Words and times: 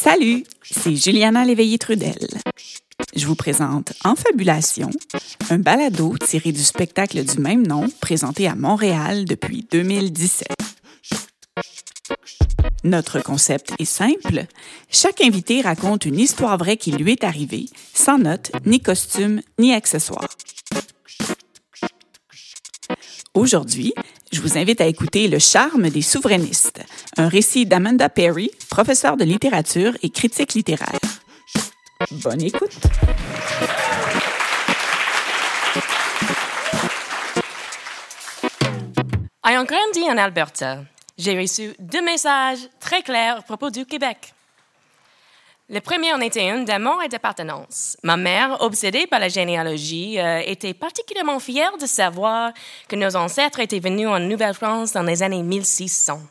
Salut, 0.00 0.44
c'est 0.62 0.94
Juliana 0.94 1.44
Léveillé-Trudel. 1.44 2.28
Je 3.16 3.26
vous 3.26 3.34
présente 3.34 3.94
Enfabulation, 4.04 4.90
un 5.50 5.58
balado 5.58 6.14
tiré 6.24 6.52
du 6.52 6.62
spectacle 6.62 7.24
du 7.24 7.40
même 7.40 7.66
nom 7.66 7.88
présenté 8.00 8.46
à 8.46 8.54
Montréal 8.54 9.24
depuis 9.24 9.66
2017. 9.72 10.46
Notre 12.84 13.20
concept 13.20 13.72
est 13.80 13.84
simple. 13.84 14.44
Chaque 14.88 15.20
invité 15.20 15.62
raconte 15.62 16.04
une 16.04 16.20
histoire 16.20 16.56
vraie 16.58 16.76
qui 16.76 16.92
lui 16.92 17.10
est 17.10 17.24
arrivée, 17.24 17.66
sans 17.92 18.18
notes, 18.18 18.52
ni 18.66 18.78
costume, 18.78 19.40
ni 19.58 19.74
accessoires. 19.74 20.28
Aujourd'hui, 23.38 23.94
je 24.32 24.40
vous 24.40 24.58
invite 24.58 24.80
à 24.80 24.86
écouter 24.86 25.28
Le 25.28 25.38
charme 25.38 25.90
des 25.90 26.02
souverainistes, 26.02 26.80
un 27.16 27.28
récit 27.28 27.66
d'Amanda 27.66 28.08
Perry, 28.08 28.50
professeure 28.68 29.16
de 29.16 29.22
littérature 29.22 29.96
et 30.02 30.10
critique 30.10 30.54
littéraire. 30.54 30.98
Bonne 32.10 32.42
écoute. 32.42 32.76
Ayant 39.46 39.64
grandi 39.64 40.10
en 40.10 40.18
Alberta, 40.18 40.82
j'ai 41.16 41.40
reçu 41.40 41.74
deux 41.78 42.02
messages 42.02 42.68
très 42.80 43.02
clairs 43.02 43.36
à 43.38 43.42
propos 43.42 43.70
du 43.70 43.86
Québec. 43.86 44.34
Le 45.70 45.80
premier 45.80 46.14
en 46.14 46.20
était 46.20 46.48
un 46.48 46.62
d'amour 46.62 47.02
et 47.02 47.08
d'appartenance. 47.08 47.98
Ma 48.02 48.16
mère, 48.16 48.62
obsédée 48.62 49.06
par 49.06 49.20
la 49.20 49.28
généalogie, 49.28 50.18
euh, 50.18 50.40
était 50.46 50.72
particulièrement 50.72 51.40
fière 51.40 51.76
de 51.76 51.84
savoir 51.84 52.52
que 52.88 52.96
nos 52.96 53.16
ancêtres 53.16 53.60
étaient 53.60 53.78
venus 53.78 54.08
en 54.08 54.18
Nouvelle-France 54.18 54.92
dans 54.92 55.02
les 55.02 55.22
années 55.22 55.42
1600. 55.42 56.22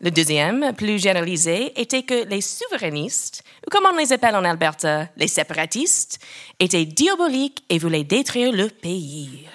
Le 0.00 0.10
deuxième, 0.10 0.72
plus 0.74 0.98
généralisé, 0.98 1.78
était 1.78 2.02
que 2.02 2.24
les 2.24 2.40
souverainistes, 2.40 3.44
ou 3.66 3.70
comme 3.70 3.84
on 3.84 3.98
les 3.98 4.14
appelle 4.14 4.34
en 4.34 4.44
Alberta, 4.46 5.08
les 5.18 5.28
séparatistes, 5.28 6.18
étaient 6.58 6.86
diaboliques 6.86 7.62
et 7.68 7.78
voulaient 7.78 8.04
détruire 8.04 8.52
le 8.52 8.68
pays. 8.70 9.46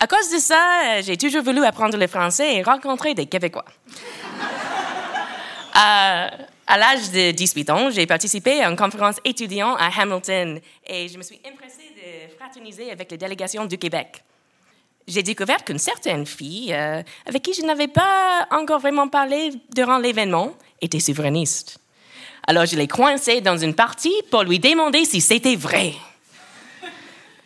À 0.00 0.08
cause 0.08 0.32
de 0.32 0.38
ça, 0.38 1.00
j'ai 1.02 1.16
toujours 1.16 1.44
voulu 1.44 1.64
apprendre 1.64 1.96
le 1.96 2.08
français 2.08 2.56
et 2.56 2.62
rencontrer 2.64 3.14
des 3.14 3.26
Québécois. 3.26 3.64
Euh, 5.76 6.28
à 6.66 6.78
l'âge 6.78 7.10
de 7.12 7.30
18 7.30 7.70
ans, 7.70 7.90
j'ai 7.90 8.06
participé 8.06 8.60
à 8.60 8.68
une 8.68 8.76
conférence 8.76 9.16
étudiante 9.24 9.76
à 9.78 9.88
Hamilton 10.00 10.60
et 10.86 11.08
je 11.08 11.16
me 11.16 11.22
suis 11.22 11.40
impressée 11.46 11.92
de 11.94 12.34
fraterniser 12.36 12.90
avec 12.90 13.10
les 13.10 13.16
délégations 13.16 13.64
du 13.66 13.78
Québec. 13.78 14.22
J'ai 15.06 15.22
découvert 15.22 15.64
qu'une 15.64 15.78
certaine 15.78 16.26
fille, 16.26 16.74
euh, 16.74 17.02
avec 17.24 17.42
qui 17.42 17.54
je 17.54 17.62
n'avais 17.62 17.86
pas 17.86 18.48
encore 18.50 18.80
vraiment 18.80 19.06
parlé 19.06 19.52
durant 19.72 19.98
l'événement, 19.98 20.54
était 20.80 20.98
souverainiste. 20.98 21.78
Alors 22.48 22.66
je 22.66 22.76
l'ai 22.76 22.88
coincée 22.88 23.40
dans 23.40 23.56
une 23.56 23.74
partie 23.74 24.14
pour 24.30 24.42
lui 24.42 24.58
demander 24.58 25.04
si 25.04 25.20
c'était 25.20 25.56
vrai. 25.56 25.92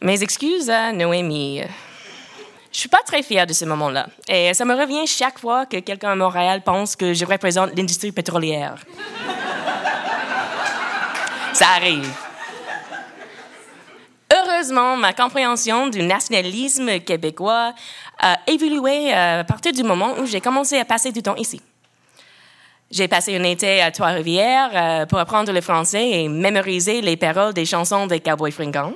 Mes 0.01 0.23
excuses 0.23 0.71
à 0.71 0.93
Noémie. 0.93 1.63
Je 2.73 2.79
suis 2.79 2.89
pas 2.89 3.03
très 3.05 3.23
fière 3.23 3.47
de 3.47 3.53
ce 3.53 3.65
moment-là. 3.65 4.07
Et 4.29 4.55
ça 4.55 4.65
me 4.65 4.75
revient 4.75 5.07
chaque 5.07 5.39
fois 5.39 5.67
que 5.67 5.79
quelqu'un 5.79 6.13
à 6.13 6.15
Montréal 6.15 6.63
pense 6.63 6.95
que 6.95 7.15
je 7.15 7.25
représente 7.25 7.77
l'industrie 7.77 8.13
pétrolière. 8.13 8.77
ça 11.53 11.67
arrive. 11.77 12.09
Heureusement, 14.33 14.97
ma 14.97 15.13
compréhension 15.13 15.89
du 15.89 16.03
nationalisme 16.03 17.01
québécois 17.01 17.75
a 18.21 18.39
évolué 18.47 19.13
euh, 19.13 19.41
à 19.41 19.45
partir 19.45 19.73
du 19.73 19.83
moment 19.83 20.15
où 20.21 20.27
j'ai 20.27 20.41
commencé 20.41 20.79
à 20.79 20.85
passer 20.85 21.11
du 21.11 21.23
temps 21.23 21.35
ici. 21.35 21.61
J'ai 22.93 23.09
passé 23.09 23.37
un 23.37 23.43
été 23.43 23.83
à 23.83 23.91
Trois-Rivières 23.91 24.71
euh, 24.75 25.07
pour 25.07 25.19
apprendre 25.19 25.53
le 25.53 25.61
français 25.61 26.11
et 26.11 26.29
mémoriser 26.29 27.01
les 27.01 27.17
paroles 27.17 27.55
des 27.55 27.65
chansons 27.65 28.07
des 28.07 28.21
Cowboys 28.21 28.53
fringants. 28.53 28.95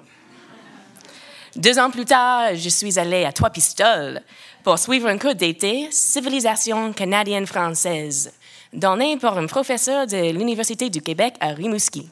Deux 1.56 1.78
ans 1.78 1.88
plus 1.88 2.04
tard, 2.04 2.56
je 2.56 2.68
suis 2.68 2.98
allée 2.98 3.24
à 3.24 3.30
Trois 3.30 3.50
Pistoles 3.50 4.20
pour 4.64 4.76
suivre 4.76 5.06
un 5.06 5.18
cours 5.18 5.36
d'été 5.36 5.86
Civilisation 5.92 6.92
canadienne-française, 6.92 8.32
donné 8.72 9.16
par 9.18 9.38
un 9.38 9.46
professeur 9.46 10.08
de 10.08 10.32
l'Université 10.32 10.90
du 10.90 11.00
Québec 11.00 11.34
à 11.38 11.50
Rimouski. 11.50 12.10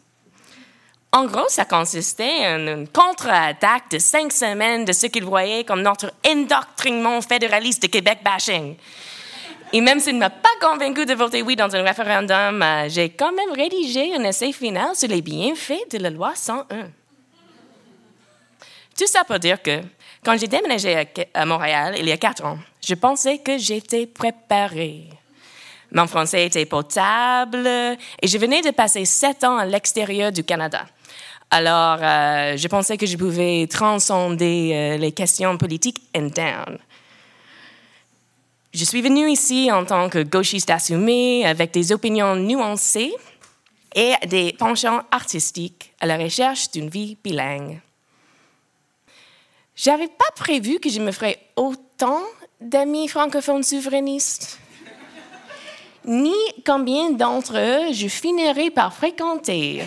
En 1.10 1.24
gros, 1.24 1.48
ça 1.48 1.64
consistait 1.64 2.46
en 2.46 2.68
une 2.68 2.86
contre-attaque 2.86 3.90
de 3.90 3.98
cinq 3.98 4.32
semaines 4.32 4.84
de 4.84 4.92
ce 4.92 5.08
qu'il 5.08 5.24
voyait 5.24 5.64
comme 5.64 5.82
notre 5.82 6.12
endoctrinement 6.24 7.20
fédéraliste 7.20 7.82
de 7.82 7.88
Québec 7.88 8.20
bashing. 8.24 8.76
Et 9.72 9.80
même 9.80 9.98
s'il 9.98 10.14
ne 10.14 10.20
m'a 10.20 10.30
pas 10.30 10.48
convaincu 10.60 11.04
de 11.04 11.14
voter 11.14 11.42
oui 11.42 11.56
dans 11.56 11.74
un 11.74 11.82
référendum, 11.82 12.62
euh, 12.62 12.88
j'ai 12.88 13.10
quand 13.10 13.32
même 13.32 13.52
rédigé 13.52 14.14
un 14.14 14.22
essai 14.22 14.52
final 14.52 14.94
sur 14.94 15.08
les 15.08 15.20
bienfaits 15.20 15.90
de 15.90 15.98
la 15.98 16.10
loi 16.10 16.32
101. 16.36 16.90
Tout 18.96 19.06
ça 19.06 19.24
pour 19.24 19.38
dire 19.38 19.60
que 19.62 19.80
quand 20.24 20.36
j'ai 20.38 20.48
déménagé 20.48 21.08
à 21.34 21.46
Montréal 21.46 21.96
il 21.98 22.06
y 22.06 22.12
a 22.12 22.16
quatre 22.16 22.44
ans, 22.44 22.58
je 22.84 22.94
pensais 22.94 23.38
que 23.38 23.58
j'étais 23.58 24.06
préparée. 24.06 25.08
Mon 25.92 26.06
français 26.06 26.46
était 26.46 26.64
potable 26.64 27.66
et 27.66 28.26
je 28.26 28.38
venais 28.38 28.62
de 28.62 28.70
passer 28.70 29.04
sept 29.04 29.44
ans 29.44 29.58
à 29.58 29.66
l'extérieur 29.66 30.32
du 30.32 30.42
Canada. 30.42 30.86
Alors, 31.50 31.98
euh, 32.00 32.56
je 32.56 32.66
pensais 32.66 32.96
que 32.96 33.04
je 33.04 33.18
pouvais 33.18 33.66
transcender 33.66 34.70
euh, 34.72 34.96
les 34.96 35.12
questions 35.12 35.58
politiques 35.58 36.00
internes. 36.14 36.78
Je 38.72 38.84
suis 38.86 39.02
venue 39.02 39.30
ici 39.30 39.70
en 39.70 39.84
tant 39.84 40.08
que 40.08 40.22
gauchiste 40.22 40.70
assumé, 40.70 41.44
avec 41.44 41.72
des 41.72 41.92
opinions 41.92 42.36
nuancées 42.36 43.12
et 43.94 44.14
des 44.26 44.54
penchants 44.54 45.02
artistiques 45.10 45.92
à 46.00 46.06
la 46.06 46.16
recherche 46.16 46.70
d'une 46.70 46.88
vie 46.88 47.18
bilingue. 47.22 47.82
J'avais 49.74 50.08
pas 50.08 50.30
prévu 50.36 50.78
que 50.78 50.90
je 50.90 51.00
me 51.00 51.12
ferais 51.12 51.38
autant 51.56 52.20
d'amis 52.60 53.08
francophones 53.08 53.62
souverainistes, 53.62 54.58
ni 56.04 56.34
combien 56.64 57.10
d'entre 57.10 57.56
eux 57.56 57.92
je 57.92 58.08
finirais 58.08 58.70
par 58.70 58.94
fréquenter. 58.94 59.82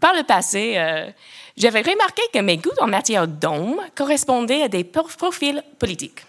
Par 0.00 0.14
le 0.14 0.24
passé, 0.24 0.74
euh, 0.76 1.10
j'avais 1.56 1.80
remarqué 1.80 2.22
que 2.32 2.40
mes 2.40 2.56
goûts 2.56 2.70
en 2.80 2.88
matière 2.88 3.28
d'hommes 3.28 3.80
correspondaient 3.94 4.62
à 4.62 4.68
des 4.68 4.84
profils 4.84 5.62
politiques. 5.78 6.24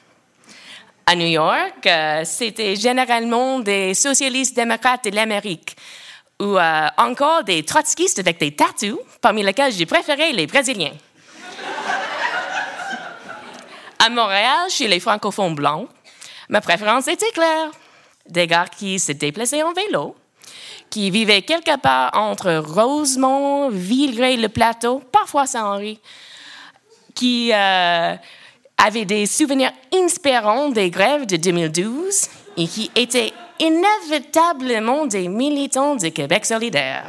À 1.06 1.16
New 1.16 1.28
York, 1.28 1.86
euh, 1.86 2.24
c'était 2.24 2.76
généralement 2.76 3.60
des 3.60 3.94
socialistes 3.94 4.56
démocrates 4.56 5.06
de 5.06 5.16
l'Amérique, 5.16 5.76
ou 6.44 6.58
euh, 6.58 6.88
encore 6.98 7.44
des 7.46 7.64
trotskistes 7.64 8.20
avec 8.20 8.38
des 8.38 8.54
tattoos, 8.54 9.00
parmi 9.22 9.44
lesquels 9.44 9.72
j'ai 9.72 9.86
préféré 9.86 10.34
les 10.34 10.46
Brésiliens. 10.46 10.92
à 13.98 14.10
Montréal, 14.10 14.70
chez 14.70 14.90
les 14.90 15.00
francophones 15.00 15.56
blancs, 15.56 15.88
ma 16.50 16.60
préférence 16.60 17.08
était 17.08 17.32
claire. 17.32 17.72
Des 18.28 18.48
gars 18.48 18.66
qui 18.66 19.00
se 19.00 19.14
déplaçaient 19.14 19.64
en 19.64 19.72
vélo, 19.72 20.16
qui 20.90 21.10
vivaient 21.12 21.44
quelque 21.44 21.78
part 21.78 22.12
entre 22.14 22.56
Rosemont, 22.56 23.70
Villeray-le-Plateau, 23.70 25.02
parfois 25.12 25.46
Saint-Henri, 25.46 26.02
qui 27.16 27.52
euh, 27.54 28.16
avaient 28.78 29.06
des 29.06 29.26
souvenirs 29.28 29.72
inspirants 29.94 30.70
des 30.70 30.90
grèves 30.90 31.26
de 31.26 31.38
2012 31.38 32.28
et 32.58 32.68
qui 32.68 32.92
étaient 32.96 33.34
inévitablement 33.60 35.06
des 35.06 35.28
militants 35.28 35.96
du 35.96 36.12
Québec 36.12 36.46
solidaire. 36.46 37.06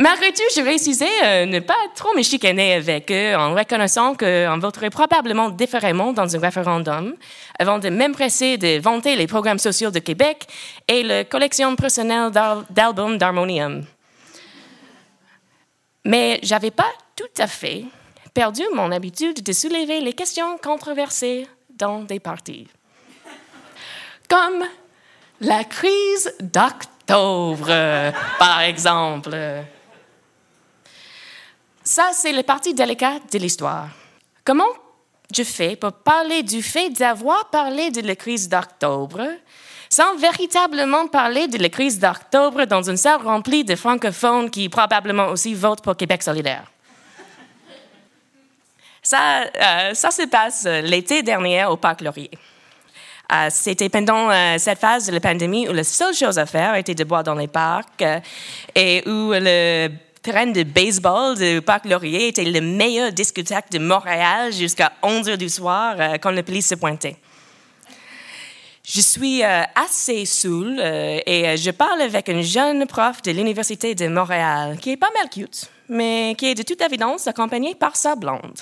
Malgré 0.00 0.32
tout, 0.32 0.42
je 0.56 0.62
réussissais 0.62 1.20
à 1.20 1.44
ne 1.44 1.60
pas 1.60 1.74
trop 1.94 2.16
me 2.16 2.22
chicaner 2.22 2.72
avec 2.72 3.10
eux 3.12 3.34
en 3.36 3.54
reconnaissant 3.54 4.14
qu'on 4.14 4.58
voterait 4.58 4.88
probablement 4.88 5.50
différemment 5.50 6.14
dans 6.14 6.34
un 6.34 6.38
référendum 6.38 7.14
avant 7.58 7.78
de 7.78 7.90
m'empresser 7.90 8.56
de 8.56 8.80
vanter 8.80 9.14
les 9.16 9.26
programmes 9.26 9.58
sociaux 9.58 9.90
de 9.90 9.98
Québec 9.98 10.46
et 10.88 11.02
la 11.02 11.24
collection 11.24 11.76
personnelle 11.76 12.30
d'albums 12.70 13.18
d'harmonium. 13.18 13.84
Mais 16.06 16.40
j'avais 16.42 16.70
pas 16.70 16.90
tout 17.14 17.24
à 17.36 17.46
fait 17.46 17.84
perdu 18.32 18.62
mon 18.72 18.90
habitude 18.92 19.42
de 19.42 19.52
soulever 19.52 20.00
les 20.00 20.14
questions 20.14 20.56
controversées 20.56 21.46
dans 21.68 22.04
des 22.04 22.20
partis 22.20 22.68
comme 24.30 24.64
la 25.40 25.64
crise 25.64 26.32
d'octobre, 26.40 28.12
par 28.38 28.60
exemple. 28.60 29.36
Ça, 31.82 32.10
c'est 32.12 32.32
le 32.32 32.44
partie 32.44 32.72
délicate 32.72 33.32
de 33.32 33.38
l'histoire. 33.38 33.88
Comment 34.44 34.72
je 35.34 35.42
fais 35.42 35.76
pour 35.76 35.92
parler 35.92 36.42
du 36.42 36.62
fait 36.62 36.90
d'avoir 36.90 37.50
parlé 37.50 37.90
de 37.90 38.00
la 38.00 38.14
crise 38.14 38.48
d'octobre 38.48 39.26
sans 39.88 40.16
véritablement 40.16 41.08
parler 41.08 41.48
de 41.48 41.58
la 41.58 41.68
crise 41.68 41.98
d'octobre 41.98 42.64
dans 42.64 42.88
une 42.88 42.96
salle 42.96 43.22
remplie 43.22 43.64
de 43.64 43.74
francophones 43.74 44.50
qui 44.50 44.68
probablement 44.68 45.28
aussi 45.28 45.52
votent 45.54 45.82
pour 45.82 45.96
Québec 45.96 46.22
solidaire? 46.22 46.70
Ça, 49.02 49.42
euh, 49.42 49.94
ça 49.94 50.10
se 50.10 50.26
passe 50.28 50.64
l'été 50.64 51.22
dernier 51.22 51.64
au 51.64 51.76
Parc 51.76 52.02
Laurier. 52.02 52.30
Euh, 53.32 53.46
c'était 53.50 53.88
pendant 53.88 54.28
euh, 54.30 54.56
cette 54.58 54.78
phase 54.78 55.06
de 55.06 55.12
la 55.12 55.20
pandémie 55.20 55.68
où 55.68 55.72
la 55.72 55.84
seule 55.84 56.14
chose 56.14 56.38
à 56.38 56.46
faire 56.46 56.74
était 56.74 56.96
de 56.96 57.04
boire 57.04 57.22
dans 57.22 57.34
les 57.34 57.46
parcs 57.46 58.04
et 58.74 59.02
où 59.06 59.30
le 59.32 59.88
terrain 60.20 60.46
de 60.46 60.64
baseball 60.64 61.38
du 61.38 61.62
Parc 61.62 61.84
Laurier 61.84 62.28
était 62.28 62.44
le 62.44 62.60
meilleur 62.60 63.12
discothèque 63.12 63.70
de 63.70 63.78
Montréal 63.78 64.52
jusqu'à 64.52 64.92
11 65.02 65.28
heures 65.28 65.38
du 65.38 65.48
soir 65.48 65.96
quand 66.20 66.30
la 66.30 66.42
police 66.42 66.68
se 66.68 66.74
pointait. 66.74 67.16
Je 68.84 69.00
suis 69.00 69.42
assez 69.42 70.24
saoul 70.24 70.80
et 70.80 71.56
je 71.56 71.70
parle 71.70 72.02
avec 72.02 72.28
un 72.28 72.42
jeune 72.42 72.86
prof 72.86 73.22
de 73.22 73.30
l'Université 73.30 73.94
de 73.94 74.08
Montréal 74.08 74.76
qui 74.78 74.90
est 74.90 74.96
pas 74.96 75.10
mal 75.14 75.30
cute, 75.30 75.70
mais 75.88 76.34
qui 76.36 76.50
est 76.50 76.54
de 76.54 76.62
toute 76.62 76.80
évidence 76.80 77.28
accompagné 77.28 77.74
par 77.74 77.94
sa 77.94 78.16
blonde. 78.16 78.58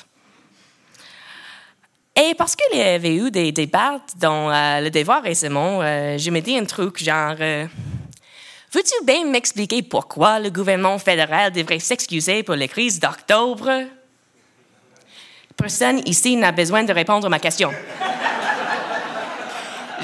Et 2.21 2.35
parce 2.35 2.57
qu'il 2.57 2.77
y 2.77 2.83
avait 2.83 3.15
eu 3.15 3.31
des 3.31 3.53
débats 3.53 4.01
dans 4.17 4.51
euh, 4.51 4.81
le 4.81 4.91
devoir 4.91 5.23
récemment, 5.23 5.81
euh, 5.83 6.19
je 6.19 6.31
me 6.33 6.41
dis 6.41 6.59
un 6.59 6.65
truc 6.65 7.03
genre 7.03 7.37
euh, 7.39 7.65
Veux-tu 8.73 9.05
bien 9.05 9.25
m'expliquer 9.25 9.83
pourquoi 9.83 10.41
le 10.41 10.51
gouvernement 10.51 10.99
fédéral 10.99 11.53
devrait 11.53 11.79
s'excuser 11.79 12.43
pour 12.43 12.57
la 12.57 12.67
crise 12.67 12.99
d'octobre? 12.99 13.71
Personne 15.57 16.03
ici 16.07 16.35
n'a 16.35 16.51
besoin 16.51 16.83
de 16.83 16.93
répondre 16.93 17.27
à 17.27 17.29
ma 17.29 17.39
question. 17.39 17.71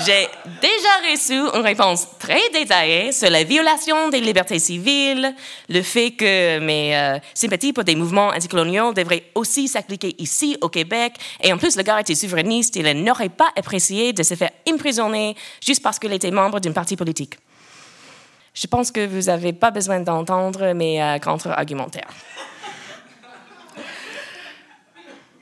J'ai 0.05 0.29
déjà 0.61 1.11
reçu 1.11 1.35
une 1.35 1.63
réponse 1.63 2.07
très 2.19 2.51
détaillée 2.53 3.13
sur 3.13 3.31
la 3.31 3.45
violation 3.45 4.09
des 4.09 4.21
libertés 4.21 4.59
civiles, 4.59 5.35
le 5.69 5.83
fait 5.83 6.11
que 6.11 6.59
mes 6.59 7.19
sympathies 7.33 7.73
pour 7.73 7.85
des 7.85 7.95
mouvements 7.95 8.29
anticoloniaux 8.29 8.93
devraient 8.93 9.31
aussi 9.35 9.69
s'appliquer 9.69 10.15
ici 10.19 10.57
au 10.61 10.69
Québec, 10.69 11.15
et 11.41 11.53
en 11.53 11.59
plus 11.59 11.77
le 11.77 11.83
gars 11.83 12.01
était 12.01 12.15
souverainiste, 12.15 12.77
il 12.77 13.05
n'aurait 13.05 13.29
pas 13.29 13.49
apprécié 13.57 14.13
de 14.13 14.23
se 14.23 14.35
faire 14.35 14.51
emprisonner 14.69 15.37
juste 15.65 15.83
parce 15.83 15.99
qu'il 15.99 16.13
était 16.13 16.31
membre 16.31 16.61
d'un 16.61 16.73
parti 16.73 16.97
politique. 16.97 17.37
Je 18.55 18.69
pense 18.69 18.93
que 18.93 19.05
vous 19.05 19.23
n'avez 19.23 19.53
pas 19.53 19.73
besoin 19.73 20.01
d'entendre 20.01 20.73
mes 20.75 21.03
euh, 21.03 21.19
contre-argumentaires. 21.19 22.11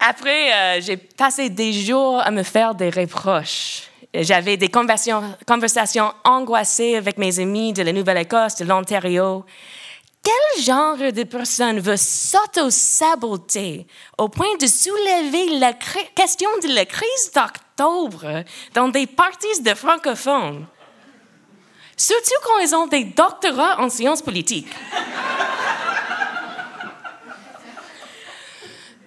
Après, 0.01 0.53
euh, 0.53 0.81
j'ai 0.81 0.97
passé 0.97 1.51
des 1.51 1.73
jours 1.73 2.21
à 2.21 2.31
me 2.31 2.43
faire 2.43 2.75
des 2.75 2.89
reproches 2.89 3.92
j'avais 4.15 4.57
des 4.57 4.69
conversations, 4.69 6.15
angoissées 6.25 6.97
avec 6.97 7.17
mes 7.19 7.39
amis 7.39 7.73
de 7.73 7.83
la 7.83 7.93
Nouvelle-Écosse, 7.93 8.57
de 8.57 8.65
l'Ontario. 8.65 9.45
Quel 10.23 10.63
genre 10.63 10.99
de 10.99 11.25
personne 11.25 11.81
veut 11.81 11.97
s'auto-saboter 11.97 13.87
au 14.19 14.29
point 14.29 14.57
de 14.61 14.67
soulever 14.67 15.59
la 15.59 15.73
question 15.73 16.49
de 16.63 16.75
la 16.75 16.85
crise 16.85 17.33
d'octobre 17.35 18.45
dans 18.75 18.89
des 18.89 19.07
parties 19.07 19.63
de 19.63 19.75
francophones? 19.75 20.67
Surtout 21.97 22.41
quand 22.45 22.59
ils 22.59 22.75
ont 22.75 22.87
des 22.87 23.05
doctorats 23.05 23.81
en 23.81 23.89
sciences 23.89 24.23
politiques. 24.23 24.73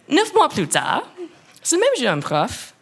Neuf 0.09 0.33
mois 0.33 0.49
plus 0.49 0.67
tard, 0.67 1.03
ce 1.63 1.75
même 1.75 1.89
jeune 1.99 2.21
prof, 2.21 2.73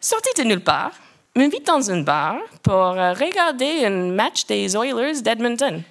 sorti 0.00 0.30
de 0.36 0.48
nulle 0.48 0.64
part, 0.64 0.92
m'invite 1.36 1.66
dans 1.66 1.90
un 1.90 2.00
bar 2.00 2.38
pour 2.62 2.74
euh, 2.74 3.12
regarder 3.12 3.84
un 3.84 4.10
match 4.12 4.46
des 4.46 4.74
Oilers 4.74 5.20
d'Edmonton. 5.20 5.82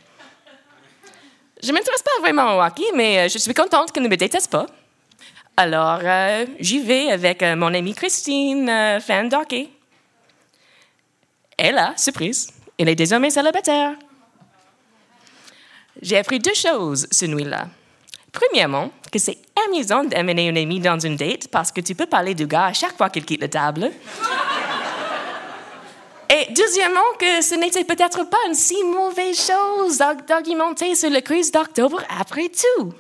Je 1.62 1.68
ne 1.68 1.74
m'intéresse 1.74 2.04
pas 2.04 2.22
vraiment 2.22 2.58
au 2.58 2.62
hockey, 2.62 2.86
mais 2.96 3.20
euh, 3.20 3.30
je 3.30 3.38
suis 3.38 3.54
contente 3.54 3.92
qu'il 3.92 4.04
ne 4.04 4.08
me 4.08 4.18
déteste 4.18 4.52
pas. 4.52 4.66
Alors, 5.56 6.00
euh, 6.04 6.46
j'y 6.60 6.80
vais 6.80 7.12
avec 7.12 7.42
mon 7.42 7.74
amie 7.74 7.94
Christine, 7.94 9.00
fan 9.00 9.30
de 9.30 9.36
hockey. 9.36 9.70
Et 11.58 11.72
là, 11.72 11.94
surprise, 11.96 12.52
elle 12.78 12.90
est 12.90 12.96
désormais 12.96 13.30
célibataire. 13.30 13.94
J'ai 16.02 16.18
appris 16.18 16.40
deux 16.40 16.54
choses 16.54 17.08
ce 17.10 17.26
nuit-là. 17.26 17.68
Premièrement, 18.34 18.92
que 19.10 19.18
c'est 19.18 19.38
amusant 19.66 20.04
d'amener 20.04 20.50
une 20.50 20.58
amie 20.58 20.82
dans 20.82 21.00
une 21.00 21.16
date 21.16 21.48
parce 21.48 21.72
que 21.72 21.80
tu 21.80 21.96
peux 21.96 22.06
parler 22.06 22.36
du 22.36 22.48
gars 22.48 22.66
à 22.66 22.74
chaque 22.74 22.98
fois 22.98 23.10
qu'il 23.10 23.24
quitte 23.24 23.40
la 23.40 23.48
table. 23.48 23.92
Et 26.30 26.52
deuxièmement, 26.54 27.00
que 27.20 27.42
ce 27.42 27.56
n'était 27.56 27.84
peut-être 27.84 28.24
pas 28.30 28.38
une 28.48 28.56
si 28.56 28.84
mauvaise 28.84 29.40
chose 29.48 29.98
d'argumenter 30.28 30.96
sur 30.96 31.10
la 31.10 31.22
crise 31.22 31.52
d'octobre 31.52 32.02
après 32.20 32.50
tout. 32.50 32.94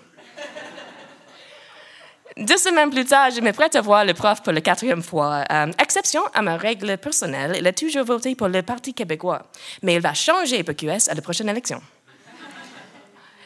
Deux 2.37 2.57
semaines 2.57 2.89
plus 2.89 3.05
tard, 3.05 3.31
je 3.31 3.39
me 3.39 3.53
prête 3.53 3.75
à 3.77 3.81
voir 3.81 4.03
le 4.03 4.13
prof 4.13 4.43
pour 4.43 4.51
la 4.51 4.59
quatrième 4.59 5.01
fois. 5.01 5.45
Euh, 5.49 5.71
exception 5.81 6.21
à 6.33 6.41
ma 6.41 6.57
règle 6.57 6.97
personnelle, 6.97 7.55
il 7.57 7.65
a 7.65 7.71
toujours 7.71 8.03
voté 8.03 8.35
pour 8.35 8.49
le 8.49 8.61
Parti 8.61 8.93
québécois, 8.93 9.43
mais 9.81 9.95
il 9.95 10.01
va 10.01 10.13
changer 10.13 10.61
PQS 10.61 11.09
à 11.09 11.13
la 11.13 11.21
prochaine 11.21 11.47
élection. 11.47 11.81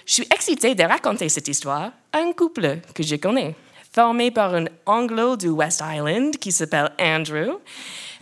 Je 0.08 0.14
suis 0.14 0.28
excitée 0.34 0.74
de 0.74 0.84
raconter 0.84 1.30
cette 1.30 1.48
histoire 1.48 1.92
à 2.12 2.18
un 2.18 2.34
couple 2.34 2.80
que 2.96 3.04
je 3.04 3.16
connais, 3.18 3.54
formé 3.94 4.32
par 4.32 4.56
un 4.56 4.66
anglo 4.88 5.38
du 5.38 5.50
West 5.50 5.84
Island 5.88 6.36
qui 6.38 6.52
s'appelle 6.52 6.92
Andrew 7.00 7.60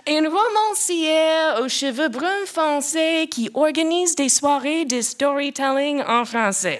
une 0.08 0.28
romancière 0.28 1.62
aux 1.62 1.68
cheveux 1.68 2.08
bruns 2.08 2.46
foncés 2.46 3.28
qui 3.30 3.50
organise 3.54 4.16
des 4.16 4.30
soirées 4.30 4.86
de 4.86 5.02
storytelling 5.02 6.02
en 6.08 6.24
français. 6.24 6.80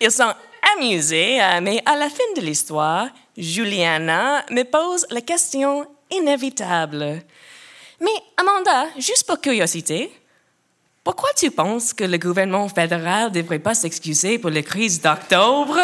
Ils 0.00 0.10
sont 0.10 0.32
amusés, 0.76 1.42
euh, 1.42 1.60
mais 1.60 1.82
à 1.84 1.96
la 1.96 2.08
fin 2.08 2.24
de 2.36 2.40
l'histoire, 2.40 3.08
Juliana 3.36 4.44
me 4.50 4.62
pose 4.62 5.06
la 5.10 5.20
question 5.20 5.86
inévitable. 6.10 7.22
Mais 8.00 8.10
Amanda, 8.36 8.86
juste 8.98 9.26
pour 9.26 9.40
curiosité, 9.40 10.12
pourquoi 11.04 11.30
tu 11.36 11.50
penses 11.50 11.92
que 11.92 12.04
le 12.04 12.18
gouvernement 12.18 12.68
fédéral 12.68 13.30
ne 13.30 13.34
devrait 13.34 13.58
pas 13.58 13.74
s'excuser 13.74 14.38
pour 14.38 14.50
la 14.50 14.62
crise 14.62 15.00
d'octobre? 15.00 15.78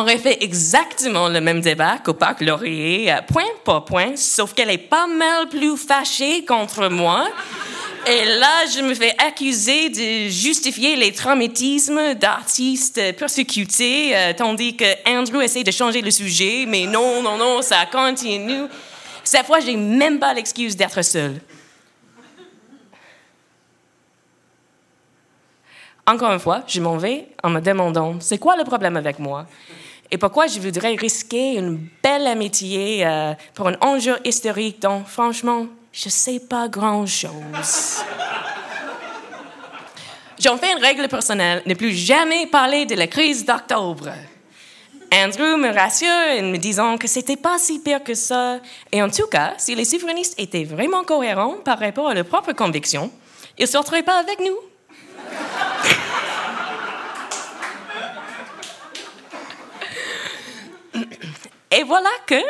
On 0.00 0.04
refait 0.04 0.38
exactement 0.42 1.28
le 1.28 1.40
même 1.40 1.60
débat 1.60 1.98
qu'au 1.98 2.14
Parc 2.14 2.40
Laurier, 2.40 3.12
euh, 3.12 3.16
point 3.20 3.42
par 3.64 3.84
point, 3.84 4.14
sauf 4.14 4.54
qu'elle 4.54 4.70
est 4.70 4.78
pas 4.78 5.08
mal 5.08 5.48
plus 5.48 5.76
fâchée 5.76 6.44
contre 6.44 6.88
moi. 6.88 7.26
Et 8.06 8.24
là, 8.24 8.64
je 8.72 8.80
me 8.80 8.94
fais 8.94 9.12
accuser 9.18 9.88
de 9.88 10.28
justifier 10.28 10.94
les 10.94 11.10
traumatismes 11.10 12.14
d'artistes 12.14 13.16
persécutés, 13.16 14.16
euh, 14.16 14.32
tandis 14.34 14.76
que 14.76 14.84
Andrew 15.04 15.42
essaie 15.42 15.64
de 15.64 15.72
changer 15.72 16.00
le 16.00 16.12
sujet, 16.12 16.64
mais 16.68 16.86
non, 16.86 17.20
non, 17.20 17.36
non, 17.36 17.60
ça 17.60 17.84
continue. 17.90 18.68
Cette 19.24 19.46
fois, 19.46 19.58
j'ai 19.58 19.74
même 19.74 20.20
pas 20.20 20.32
l'excuse 20.32 20.76
d'être 20.76 21.02
seule. 21.02 21.40
Encore 26.06 26.32
une 26.32 26.38
fois, 26.38 26.62
je 26.68 26.80
m'en 26.80 26.98
vais 26.98 27.26
en 27.42 27.50
me 27.50 27.60
demandant, 27.60 28.14
c'est 28.20 28.38
quoi 28.38 28.56
le 28.56 28.62
problème 28.62 28.96
avec 28.96 29.18
moi? 29.18 29.44
Et 30.10 30.16
pourquoi 30.16 30.46
je 30.46 30.58
voudrais 30.58 30.94
risquer 30.94 31.54
une 31.54 31.88
belle 32.02 32.26
amitié 32.26 33.06
euh, 33.06 33.34
pour 33.54 33.68
un 33.68 33.76
enjeu 33.80 34.16
historique? 34.24 34.80
Dont, 34.80 35.04
franchement, 35.04 35.66
je 35.92 36.06
ne 36.06 36.10
sais 36.10 36.40
pas 36.40 36.68
grand-chose. 36.68 38.02
J'en 40.38 40.56
fais 40.56 40.72
une 40.72 40.82
règle 40.82 41.08
personnelle, 41.08 41.62
ne 41.66 41.74
plus 41.74 41.92
jamais 41.92 42.46
parler 42.46 42.86
de 42.86 42.94
la 42.94 43.06
crise 43.06 43.44
d'octobre. 43.44 44.10
Andrew 45.12 45.56
me 45.56 45.72
rassure 45.74 46.08
en 46.08 46.50
me 46.50 46.58
disant 46.58 46.96
que 46.96 47.08
c'était 47.08 47.36
pas 47.36 47.58
si 47.58 47.80
pire 47.80 48.04
que 48.04 48.14
ça. 48.14 48.60
Et 48.92 49.02
en 49.02 49.10
tout 49.10 49.26
cas, 49.26 49.54
si 49.58 49.74
les 49.74 49.84
souverainistes 49.84 50.38
étaient 50.38 50.64
vraiment 50.64 51.02
cohérents 51.02 51.56
par 51.64 51.78
rapport 51.78 52.08
à 52.08 52.14
leurs 52.14 52.26
propres 52.26 52.52
convictions, 52.52 53.10
ils 53.58 53.62
ne 53.62 53.66
sortiraient 53.66 54.02
pas 54.02 54.18
avec 54.18 54.38
nous. 54.40 54.56
Et 61.70 61.82
voilà 61.82 62.10
que, 62.26 62.40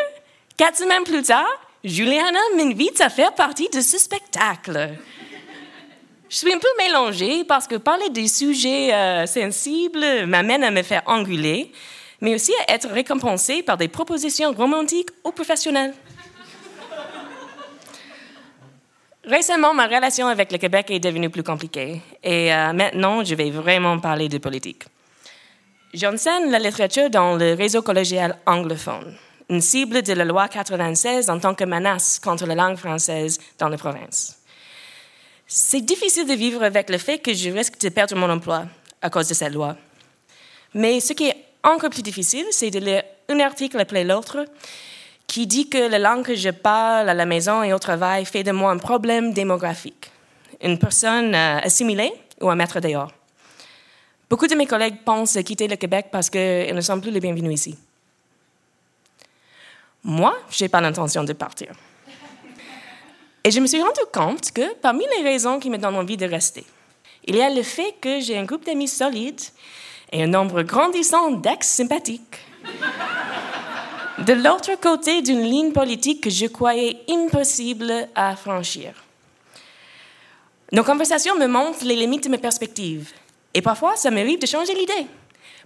quatre 0.57 0.77
semaines 0.77 1.05
plus 1.05 1.23
tard, 1.23 1.47
Juliana 1.83 2.39
m'invite 2.57 3.01
à 3.01 3.09
faire 3.09 3.35
partie 3.35 3.69
de 3.69 3.81
ce 3.81 3.99
spectacle. 3.99 4.91
Je 6.29 6.37
suis 6.37 6.53
un 6.53 6.59
peu 6.59 6.69
mélangée 6.79 7.45
parce 7.45 7.67
que 7.67 7.77
parler 7.77 8.11
des 8.11 8.29
sujets 8.29 8.93
euh, 8.93 9.27
sensibles 9.27 10.27
m'amène 10.27 10.63
à 10.63 10.71
me 10.71 10.83
faire 10.83 11.03
engueuler, 11.07 11.73
mais 12.21 12.35
aussi 12.35 12.53
à 12.67 12.75
être 12.75 12.89
récompensée 12.89 13.63
par 13.63 13.77
des 13.77 13.89
propositions 13.89 14.53
romantiques 14.53 15.09
ou 15.25 15.33
professionnelles. 15.33 15.95
Récemment, 19.25 19.75
ma 19.75 19.87
relation 19.87 20.27
avec 20.27 20.53
le 20.53 20.59
Québec 20.59 20.91
est 20.91 21.01
devenue 21.01 21.31
plus 21.31 21.43
compliquée 21.43 22.01
et 22.23 22.53
euh, 22.53 22.73
maintenant, 22.73 23.25
je 23.25 23.35
vais 23.35 23.51
vraiment 23.51 23.99
parler 23.99 24.29
de 24.29 24.39
politique. 24.39 24.85
J'enseigne 25.95 26.51
la 26.51 26.59
littérature 26.59 27.09
dans 27.09 27.37
le 27.37 27.55
réseau 27.55 27.81
collégial 27.81 28.37
anglophone, 28.45 29.17
une 29.49 29.63
cible 29.63 30.03
de 30.03 30.13
la 30.13 30.27
loi 30.27 30.47
96 30.47 31.31
en 31.31 31.39
tant 31.39 31.55
que 31.55 31.65
menace 31.65 32.19
contre 32.19 32.45
la 32.45 32.55
langue 32.55 32.77
française 32.77 33.39
dans 33.59 33.71
les 33.71 33.79
provinces. 33.79 34.39
C'est 35.47 35.81
difficile 35.81 36.27
de 36.27 36.35
vivre 36.35 36.63
avec 36.63 36.91
le 36.91 36.99
fait 36.99 37.19
que 37.19 37.33
je 37.33 37.49
risque 37.49 37.81
de 37.81 37.89
perdre 37.89 38.17
mon 38.17 38.29
emploi 38.29 38.67
à 39.01 39.09
cause 39.09 39.29
de 39.29 39.35
cette 39.35 39.55
loi. 39.55 39.77
Mais 40.75 41.01
ce 41.01 41.15
qui 41.15 41.29
est 41.29 41.37
encore 41.65 41.89
plus 41.89 42.03
difficile, 42.03 42.45
c'est 42.51 42.71
de 42.71 42.81
lire 42.81 43.03
un 43.31 43.41
article 43.41 43.81
après 43.81 44.05
l'autre 44.05 44.45
qui 45.27 45.47
dit 45.47 45.71
que 45.71 45.89
la 45.89 45.99
langue 45.99 46.27
que 46.27 46.35
je 46.35 46.51
parle 46.51 47.09
à 47.09 47.15
la 47.15 47.25
maison 47.25 47.63
et 47.63 47.73
au 47.73 47.79
travail 47.79 48.27
fait 48.27 48.43
de 48.43 48.53
moi 48.53 48.73
un 48.73 48.79
problème 48.79 49.33
démographique, 49.33 50.11
une 50.63 50.79
personne 50.79 51.35
euh, 51.35 51.61
assimilée 51.61 52.13
ou 52.43 52.51
un 52.51 52.57
maître 52.57 52.79
dehors. 52.79 53.13
Beaucoup 54.29 54.47
de 54.47 54.55
mes 54.55 54.67
collègues 54.67 55.03
pensent 55.05 55.39
quitter 55.45 55.69
le 55.69 55.77
Québec 55.77 56.09
parce 56.13 56.29
qu'ils 56.29 56.75
ne 56.75 56.81
sont 56.81 57.01
plus 57.01 57.11
les 57.11 57.21
bienvenus 57.21 57.55
ici. 57.55 57.79
Moi, 60.05 60.37
je 60.51 60.65
n'ai 60.65 60.69
pas 60.69 60.81
l'intention 60.81 61.25
de 61.25 61.33
partir. 61.33 61.73
Et 63.43 63.51
je 63.51 63.61
me 63.61 63.67
suis 63.67 63.81
rendu 63.81 64.01
compte 64.13 64.51
que 64.53 64.75
parmi 64.75 65.05
les 65.17 65.23
raisons 65.23 65.59
qui 65.59 65.71
me 65.71 65.79
donnent 65.79 65.97
envie 65.97 66.17
de 66.17 66.27
rester, 66.27 66.65
il 67.25 67.37
y 67.37 67.43
a 67.43 67.49
le 67.49 67.63
fait 67.63 67.95
que 68.01 68.21
j'ai 68.21 68.37
un 68.37 68.45
groupe 68.45 68.67
d'amis 68.67 68.89
solides 68.89 69.41
et 70.13 70.23
un 70.23 70.27
nombre 70.27 70.63
grandissant 70.63 71.31
d'ex 71.31 71.67
sympathiques. 71.67 72.39
De 74.19 74.33
l'autre 74.33 74.79
côté 74.81 75.23
d'une 75.23 75.43
ligne 75.43 75.73
politique 75.73 76.25
que 76.25 76.31
je 76.31 76.47
croyais 76.47 76.99
impossible 77.09 78.09
à 78.15 78.37
franchir. 78.37 78.93
Nos 80.73 80.85
conversations 80.85 81.39
me 81.39 81.47
montrent 81.47 81.85
les 81.85 81.97
limites 81.97 82.25
de 82.25 82.29
mes 82.29 82.39
perspectives. 82.39 83.13
Et 83.55 83.63
parfois, 83.63 83.97
ça 83.97 84.11
m'arrive 84.11 84.39
de 84.39 84.47
changer 84.47 84.75
l'idée. 84.75 85.07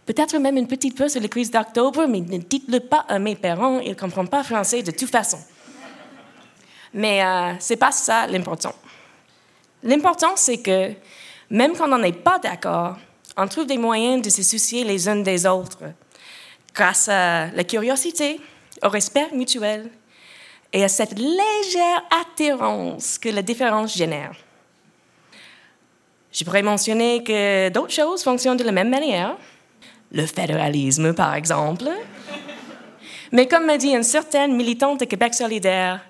Peut-être 0.07 0.37
même 0.39 0.57
une 0.57 0.67
petite 0.67 0.97
peu 0.97 1.09
sur 1.09 1.21
le 1.21 1.29
quiz 1.29 1.51
d'octobre, 1.51 2.07
mais 2.07 2.21
ne 2.21 2.39
dites-le 2.39 2.81
pas 2.81 3.05
à 3.09 3.19
mes 3.19 3.37
parents, 3.37 3.79
ils 3.81 3.91
ne 3.91 3.95
comprennent 3.95 4.29
pas 4.29 4.43
français 4.43 4.83
de 4.83 4.91
toute 4.91 5.11
façon. 5.11 5.39
Mais 6.95 7.25
euh, 7.25 7.59
ce 7.59 7.73
n'est 7.73 7.79
pas 7.79 7.93
ça 7.93 8.27
l'important. 8.27 8.75
L'important, 9.83 10.33
c'est 10.37 10.59
que 10.59 10.93
même 11.51 11.77
quand 11.77 11.91
on 11.93 11.99
n'est 11.99 12.13
pas 12.13 12.39
d'accord, 12.39 12.97
on 13.37 13.47
trouve 13.47 13.67
des 13.67 13.79
moyens 13.79 14.23
de 14.23 14.31
se 14.31 14.43
soucier 14.43 14.85
les 14.85 15.09
uns 15.09 15.17
des 15.17 15.47
autres 15.47 15.85
grâce 16.75 17.09
à 17.09 17.49
la 17.49 17.65
curiosité, 17.65 18.41
au 18.83 18.89
respect 18.89 19.29
mutuel 19.33 19.91
et 20.73 20.85
à 20.85 20.89
cette 20.89 21.19
légère 21.19 22.03
attirance 22.23 23.19
que 23.19 23.29
la 23.29 23.43
différence 23.43 23.95
génère. 23.95 24.35
Je 26.33 26.45
pourrais 26.45 26.63
mentionner 26.63 27.23
que 27.23 27.69
d'autres 27.69 27.93
choses 27.93 28.23
fonctionnent 28.23 28.57
de 28.57 28.65
la 28.65 28.73
même 28.73 28.89
manière. 28.89 29.37
Le 30.11 30.25
fédéralisme, 30.25 31.13
par 31.13 31.35
exemple. 31.35 31.85
Mais 33.33 33.47
comme 33.47 33.67
m'a 33.67 33.77
dit 33.77 33.91
une 33.91 34.03
certaine 34.03 34.57
militante 34.57 35.01
de 35.01 35.05
Québec 35.05 35.35
solidaire, 35.35 36.01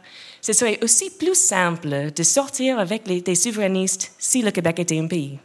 ce 0.40 0.52
serait 0.52 0.78
aussi 0.82 1.10
plus 1.10 1.34
simple 1.34 2.12
de 2.14 2.22
sortir 2.22 2.78
avec 2.78 3.06
les, 3.06 3.20
des 3.20 3.34
souverainistes 3.34 4.12
si 4.18 4.42
le 4.42 4.50
Québec 4.52 4.78
était 4.80 4.98
un 4.98 5.06
pays. 5.06 5.38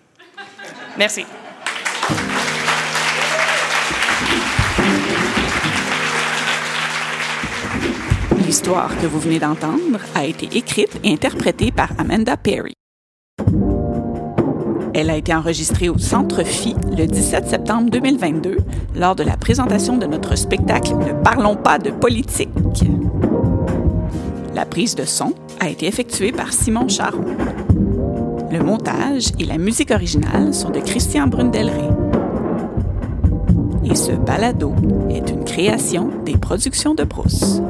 Merci. 0.97 1.25
L'histoire 8.45 8.89
que 8.99 9.05
vous 9.05 9.19
venez 9.19 9.39
d'entendre 9.39 9.99
a 10.15 10.25
été 10.25 10.47
écrite 10.57 10.99
et 11.03 11.11
interprétée 11.11 11.71
par 11.71 11.89
Amanda 11.99 12.37
Perry. 12.37 12.73
Elle 14.97 15.11
a 15.11 15.15
été 15.15 15.31
enregistrée 15.31 15.89
au 15.89 15.99
Centre 15.99 16.43
Phi 16.43 16.75
le 16.97 17.05
17 17.05 17.47
septembre 17.47 17.91
2022 17.91 18.57
lors 18.95 19.15
de 19.15 19.21
la 19.21 19.37
présentation 19.37 19.95
de 19.95 20.07
notre 20.07 20.35
spectacle 20.35 20.95
Ne 20.95 21.13
parlons 21.13 21.55
pas 21.55 21.77
de 21.77 21.91
politique. 21.91 22.49
La 24.55 24.65
prise 24.65 24.95
de 24.95 25.05
son 25.05 25.35
a 25.59 25.69
été 25.69 25.85
effectuée 25.85 26.31
par 26.31 26.51
Simon 26.51 26.87
Charon. 26.87 27.25
Le 28.51 28.63
montage 28.63 29.27
et 29.37 29.45
la 29.45 29.59
musique 29.59 29.91
originale 29.91 30.51
sont 30.51 30.71
de 30.71 30.79
Christian 30.79 31.27
Brundelry. 31.27 31.89
Et 33.85 33.93
ce 33.93 34.13
balado 34.13 34.73
est 35.11 35.29
une 35.29 35.43
création 35.43 36.09
des 36.25 36.37
productions 36.37 36.95
de 36.95 37.03
Brousse. 37.03 37.61